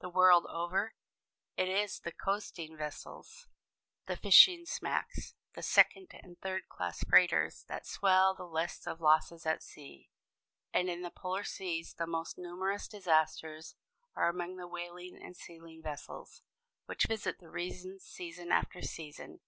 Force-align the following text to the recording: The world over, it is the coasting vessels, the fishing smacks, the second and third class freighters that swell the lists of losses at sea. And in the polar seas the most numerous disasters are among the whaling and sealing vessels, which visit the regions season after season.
The 0.00 0.08
world 0.08 0.46
over, 0.48 0.94
it 1.58 1.68
is 1.68 2.00
the 2.00 2.10
coasting 2.10 2.78
vessels, 2.78 3.46
the 4.06 4.16
fishing 4.16 4.64
smacks, 4.64 5.34
the 5.54 5.60
second 5.62 6.12
and 6.14 6.40
third 6.40 6.66
class 6.70 7.04
freighters 7.04 7.64
that 7.68 7.86
swell 7.86 8.34
the 8.34 8.46
lists 8.46 8.86
of 8.86 9.02
losses 9.02 9.44
at 9.44 9.62
sea. 9.62 10.08
And 10.72 10.88
in 10.88 11.02
the 11.02 11.10
polar 11.10 11.44
seas 11.44 11.92
the 11.92 12.06
most 12.06 12.38
numerous 12.38 12.88
disasters 12.88 13.74
are 14.14 14.30
among 14.30 14.56
the 14.56 14.66
whaling 14.66 15.20
and 15.22 15.36
sealing 15.36 15.82
vessels, 15.82 16.40
which 16.86 17.04
visit 17.04 17.38
the 17.38 17.50
regions 17.50 18.02
season 18.02 18.50
after 18.52 18.80
season. 18.80 19.40